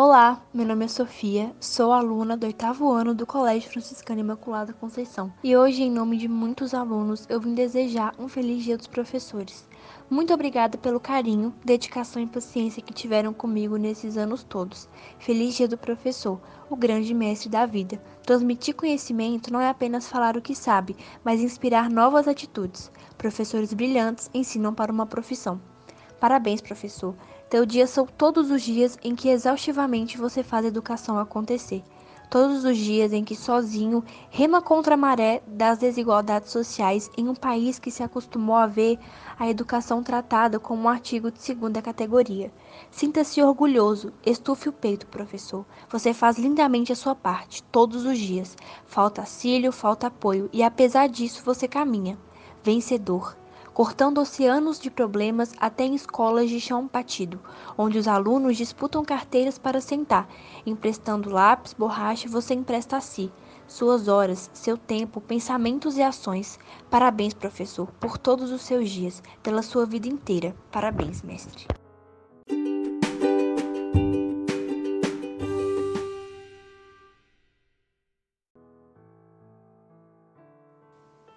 Olá, 0.00 0.40
meu 0.54 0.64
nome 0.64 0.84
é 0.84 0.88
Sofia, 0.88 1.52
sou 1.58 1.92
aluna 1.92 2.36
do 2.36 2.46
oitavo 2.46 2.88
ano 2.92 3.12
do 3.12 3.26
Colégio 3.26 3.68
Franciscano 3.68 4.20
Imaculada 4.20 4.72
Conceição. 4.72 5.32
E 5.42 5.56
hoje, 5.56 5.82
em 5.82 5.90
nome 5.90 6.16
de 6.16 6.28
muitos 6.28 6.72
alunos, 6.72 7.26
eu 7.28 7.40
vim 7.40 7.52
desejar 7.52 8.14
um 8.16 8.28
feliz 8.28 8.62
dia 8.62 8.76
dos 8.76 8.86
professores. 8.86 9.68
Muito 10.08 10.32
obrigada 10.32 10.78
pelo 10.78 11.00
carinho, 11.00 11.52
dedicação 11.64 12.22
e 12.22 12.28
paciência 12.28 12.80
que 12.80 12.94
tiveram 12.94 13.34
comigo 13.34 13.76
nesses 13.76 14.16
anos 14.16 14.44
todos. 14.44 14.88
Feliz 15.18 15.56
dia 15.56 15.66
do 15.66 15.76
professor, 15.76 16.40
o 16.70 16.76
grande 16.76 17.12
mestre 17.12 17.48
da 17.48 17.66
vida. 17.66 18.00
Transmitir 18.22 18.76
conhecimento 18.76 19.52
não 19.52 19.60
é 19.60 19.68
apenas 19.68 20.06
falar 20.06 20.36
o 20.36 20.40
que 20.40 20.54
sabe, 20.54 20.94
mas 21.24 21.40
inspirar 21.40 21.90
novas 21.90 22.28
atitudes. 22.28 22.88
Professores 23.16 23.74
brilhantes 23.74 24.30
ensinam 24.32 24.72
para 24.72 24.92
uma 24.92 25.06
profissão. 25.06 25.60
Parabéns, 26.20 26.60
professor. 26.60 27.14
Teu 27.50 27.64
dia 27.64 27.86
são 27.86 28.04
todos 28.04 28.50
os 28.50 28.60
dias 28.60 28.98
em 29.02 29.14
que 29.14 29.30
exaustivamente 29.30 30.18
você 30.18 30.42
faz 30.42 30.66
a 30.66 30.68
educação 30.68 31.18
acontecer. 31.18 31.82
Todos 32.28 32.62
os 32.62 32.76
dias 32.76 33.10
em 33.10 33.24
que 33.24 33.34
sozinho 33.34 34.04
rema 34.28 34.60
contra 34.60 34.92
a 34.92 34.98
maré 34.98 35.42
das 35.46 35.78
desigualdades 35.78 36.50
sociais 36.50 37.10
em 37.16 37.26
um 37.26 37.34
país 37.34 37.78
que 37.78 37.90
se 37.90 38.02
acostumou 38.02 38.54
a 38.54 38.66
ver 38.66 38.98
a 39.38 39.48
educação 39.48 40.02
tratada 40.02 40.60
como 40.60 40.82
um 40.82 40.88
artigo 40.90 41.30
de 41.30 41.40
segunda 41.40 41.80
categoria. 41.80 42.52
Sinta-se 42.90 43.42
orgulhoso, 43.42 44.12
estufe 44.26 44.68
o 44.68 44.72
peito, 44.72 45.06
professor. 45.06 45.64
Você 45.88 46.12
faz 46.12 46.36
lindamente 46.36 46.92
a 46.92 46.96
sua 46.96 47.14
parte, 47.14 47.62
todos 47.72 48.04
os 48.04 48.18
dias. 48.18 48.54
Falta 48.84 49.22
auxílio, 49.22 49.72
falta 49.72 50.08
apoio, 50.08 50.50
e 50.52 50.62
apesar 50.62 51.08
disso 51.08 51.42
você 51.42 51.66
caminha. 51.66 52.18
Vencedor 52.62 53.34
cortando 53.78 54.18
oceanos 54.18 54.80
de 54.80 54.90
problemas 54.90 55.54
até 55.56 55.84
em 55.84 55.94
escolas 55.94 56.50
de 56.50 56.58
chão 56.60 56.90
batido, 56.92 57.38
onde 57.76 57.96
os 57.96 58.08
alunos 58.08 58.56
disputam 58.56 59.04
carteiras 59.04 59.56
para 59.56 59.80
sentar, 59.80 60.28
emprestando 60.66 61.30
lápis, 61.30 61.74
borracha, 61.74 62.28
você 62.28 62.54
empresta 62.54 62.96
a 62.96 63.00
si. 63.00 63.30
Suas 63.68 64.08
horas, 64.08 64.50
seu 64.52 64.76
tempo, 64.76 65.20
pensamentos 65.20 65.96
e 65.96 66.02
ações. 66.02 66.58
Parabéns, 66.90 67.34
professor, 67.34 67.86
por 68.00 68.18
todos 68.18 68.50
os 68.50 68.62
seus 68.62 68.90
dias, 68.90 69.22
pela 69.44 69.62
sua 69.62 69.86
vida 69.86 70.08
inteira. 70.08 70.56
Parabéns, 70.72 71.22
mestre. 71.22 71.77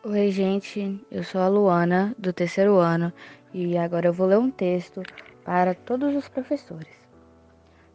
Oi, 0.03 0.31
gente, 0.31 0.99
eu 1.11 1.23
sou 1.23 1.39
a 1.39 1.47
Luana, 1.47 2.15
do 2.17 2.33
terceiro 2.33 2.77
ano, 2.77 3.13
e 3.53 3.77
agora 3.77 4.07
eu 4.07 4.13
vou 4.13 4.25
ler 4.25 4.39
um 4.39 4.49
texto 4.49 5.03
para 5.45 5.75
todos 5.75 6.15
os 6.15 6.27
professores. 6.27 7.07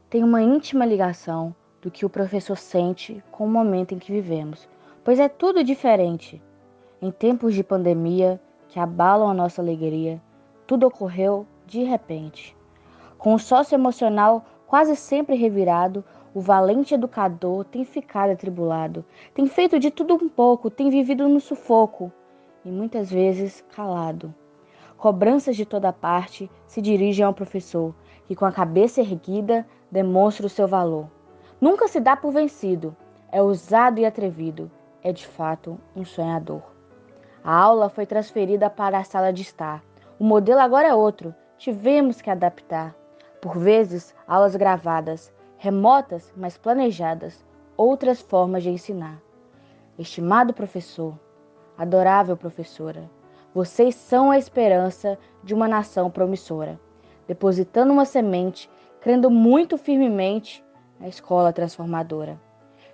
Tem 0.08 0.22
uma 0.22 0.40
íntima 0.40 0.86
ligação 0.86 1.52
do 1.82 1.90
que 1.90 2.06
o 2.06 2.08
professor 2.08 2.56
sente 2.56 3.20
com 3.32 3.44
o 3.44 3.50
momento 3.50 3.92
em 3.92 3.98
que 3.98 4.12
vivemos, 4.12 4.68
pois 5.02 5.18
é 5.18 5.28
tudo 5.28 5.64
diferente. 5.64 6.40
Em 7.02 7.10
tempos 7.10 7.54
de 7.54 7.64
pandemia 7.64 8.40
que 8.68 8.78
abalam 8.78 9.28
a 9.28 9.34
nossa 9.34 9.60
alegria, 9.60 10.22
tudo 10.64 10.86
ocorreu 10.86 11.44
de 11.66 11.82
repente. 11.82 12.56
Com 13.18 13.34
o 13.34 13.38
sócio 13.40 13.74
emocional 13.74 14.46
quase 14.68 14.94
sempre 14.94 15.34
revirado, 15.34 16.04
o 16.36 16.40
valente 16.42 16.92
educador 16.92 17.64
tem 17.64 17.82
ficado 17.82 18.30
atribulado, 18.30 19.02
tem 19.32 19.46
feito 19.46 19.78
de 19.78 19.90
tudo 19.90 20.16
um 20.16 20.28
pouco, 20.28 20.68
tem 20.68 20.90
vivido 20.90 21.26
no 21.26 21.40
sufoco 21.40 22.12
e 22.62 22.70
muitas 22.70 23.10
vezes 23.10 23.64
calado. 23.74 24.34
Cobranças 24.98 25.56
de 25.56 25.64
toda 25.64 25.94
parte 25.94 26.50
se 26.66 26.82
dirigem 26.82 27.24
ao 27.24 27.32
professor, 27.32 27.94
que 28.26 28.36
com 28.36 28.44
a 28.44 28.52
cabeça 28.52 29.00
erguida 29.00 29.66
demonstra 29.90 30.44
o 30.44 30.50
seu 30.50 30.68
valor. 30.68 31.10
Nunca 31.58 31.88
se 31.88 32.00
dá 32.00 32.14
por 32.14 32.32
vencido, 32.32 32.94
é 33.32 33.40
ousado 33.40 33.98
e 33.98 34.04
atrevido, 34.04 34.70
é 35.02 35.14
de 35.14 35.26
fato 35.26 35.80
um 35.96 36.04
sonhador. 36.04 36.60
A 37.42 37.56
aula 37.56 37.88
foi 37.88 38.04
transferida 38.04 38.68
para 38.68 38.98
a 38.98 39.04
sala 39.04 39.32
de 39.32 39.40
estar. 39.40 39.82
O 40.18 40.24
modelo 40.24 40.60
agora 40.60 40.88
é 40.88 40.94
outro, 40.94 41.34
tivemos 41.56 42.20
que 42.20 42.28
adaptar. 42.28 42.94
Por 43.40 43.56
vezes, 43.56 44.14
aulas 44.28 44.54
gravadas, 44.54 45.32
remotas, 45.58 46.32
mas 46.36 46.56
planejadas, 46.56 47.44
outras 47.76 48.20
formas 48.20 48.62
de 48.62 48.70
ensinar. 48.70 49.20
Estimado 49.98 50.52
professor, 50.52 51.18
adorável 51.76 52.36
professora, 52.36 53.10
vocês 53.54 53.94
são 53.94 54.30
a 54.30 54.38
esperança 54.38 55.18
de 55.42 55.54
uma 55.54 55.66
nação 55.66 56.10
promissora, 56.10 56.78
depositando 57.26 57.92
uma 57.92 58.04
semente, 58.04 58.70
crendo 59.00 59.30
muito 59.30 59.78
firmemente 59.78 60.62
na 61.00 61.08
escola 61.08 61.52
transformadora. 61.52 62.38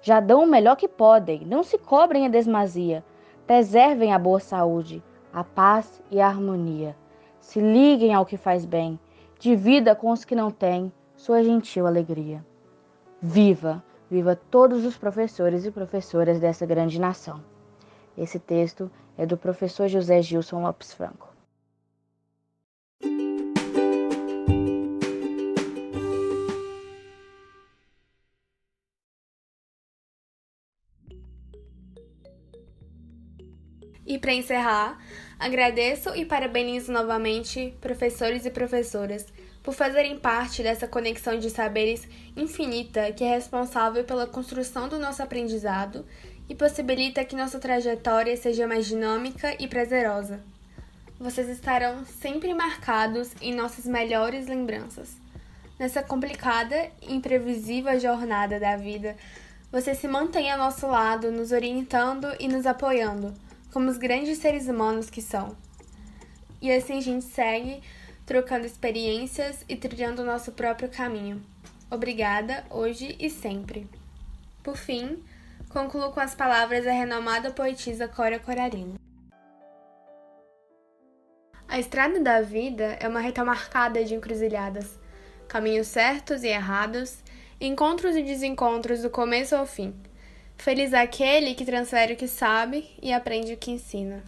Já 0.00 0.20
dão 0.20 0.44
o 0.44 0.46
melhor 0.46 0.76
que 0.76 0.88
podem, 0.88 1.44
não 1.44 1.62
se 1.62 1.78
cobrem 1.78 2.26
a 2.26 2.28
desmazia, 2.28 3.04
preservem 3.46 4.12
a 4.12 4.18
boa 4.18 4.40
saúde, 4.40 5.02
a 5.32 5.42
paz 5.42 6.02
e 6.10 6.20
a 6.20 6.28
harmonia. 6.28 6.96
Se 7.40 7.60
liguem 7.60 8.14
ao 8.14 8.26
que 8.26 8.36
faz 8.36 8.64
bem, 8.64 8.98
divida 9.38 9.94
com 9.96 10.10
os 10.10 10.24
que 10.24 10.36
não 10.36 10.50
têm 10.50 10.92
sua 11.16 11.42
gentil 11.42 11.86
alegria. 11.86 12.44
Viva! 13.24 13.84
Viva 14.10 14.34
todos 14.34 14.84
os 14.84 14.98
professores 14.98 15.64
e 15.64 15.70
professoras 15.70 16.40
dessa 16.40 16.66
grande 16.66 17.00
nação. 17.00 17.40
Esse 18.18 18.36
texto 18.40 18.90
é 19.16 19.24
do 19.24 19.36
professor 19.36 19.86
José 19.86 20.20
Gilson 20.20 20.60
Lopes 20.60 20.92
Franco. 20.92 21.32
E 34.04 34.18
para 34.18 34.34
encerrar, 34.34 34.98
agradeço 35.42 36.14
e 36.14 36.24
parabenizo 36.24 36.92
novamente 36.92 37.74
professores 37.80 38.46
e 38.46 38.50
professoras 38.50 39.26
por 39.60 39.74
fazerem 39.74 40.16
parte 40.16 40.62
dessa 40.62 40.86
conexão 40.86 41.36
de 41.36 41.50
saberes 41.50 42.06
infinita 42.36 43.10
que 43.10 43.24
é 43.24 43.34
responsável 43.34 44.04
pela 44.04 44.24
construção 44.24 44.88
do 44.88 45.00
nosso 45.00 45.20
aprendizado 45.20 46.06
e 46.48 46.54
possibilita 46.54 47.24
que 47.24 47.34
nossa 47.34 47.58
trajetória 47.58 48.36
seja 48.36 48.68
mais 48.68 48.86
dinâmica 48.86 49.56
e 49.58 49.66
prazerosa. 49.66 50.40
Vocês 51.18 51.48
estarão 51.48 52.04
sempre 52.04 52.54
marcados 52.54 53.32
em 53.40 53.52
nossas 53.52 53.84
melhores 53.84 54.46
lembranças. 54.46 55.16
Nessa 55.76 56.04
complicada 56.04 56.88
e 57.00 57.14
imprevisível 57.14 57.98
jornada 57.98 58.60
da 58.60 58.76
vida, 58.76 59.16
você 59.72 59.92
se 59.92 60.06
mantém 60.06 60.52
ao 60.52 60.58
nosso 60.58 60.86
lado, 60.86 61.32
nos 61.32 61.50
orientando 61.50 62.28
e 62.38 62.46
nos 62.46 62.64
apoiando, 62.64 63.34
como 63.72 63.90
os 63.90 63.96
grandes 63.96 64.38
seres 64.38 64.68
humanos 64.68 65.08
que 65.08 65.22
são. 65.22 65.56
E 66.60 66.70
assim 66.70 66.98
a 66.98 67.00
gente 67.00 67.24
segue 67.24 67.82
trocando 68.24 68.66
experiências 68.66 69.64
e 69.68 69.74
trilhando 69.74 70.22
o 70.22 70.24
nosso 70.24 70.52
próprio 70.52 70.88
caminho. 70.88 71.42
Obrigada, 71.90 72.64
hoje 72.70 73.16
e 73.18 73.28
sempre. 73.28 73.88
Por 74.62 74.76
fim, 74.76 75.22
concluo 75.68 76.12
com 76.12 76.20
as 76.20 76.34
palavras 76.34 76.84
da 76.84 76.92
renomada 76.92 77.50
poetisa 77.50 78.06
Cora 78.06 78.38
Corarino. 78.38 78.94
A 81.66 81.78
estrada 81.78 82.20
da 82.20 82.42
vida 82.42 82.96
é 83.00 83.08
uma 83.08 83.20
reta 83.20 83.44
marcada 83.44 84.04
de 84.04 84.14
encruzilhadas, 84.14 84.98
caminhos 85.48 85.86
certos 85.86 86.42
e 86.42 86.48
errados, 86.48 87.18
encontros 87.60 88.14
e 88.14 88.22
desencontros 88.22 89.02
do 89.02 89.10
começo 89.10 89.56
ao 89.56 89.66
fim. 89.66 89.94
Feliz 90.56 90.94
aquele 90.94 91.54
que 91.54 91.64
transfere 91.64 92.14
o 92.14 92.16
que 92.16 92.28
sabe 92.28 92.88
e 93.02 93.12
aprende 93.12 93.52
o 93.52 93.56
que 93.56 93.70
ensina. 93.70 94.22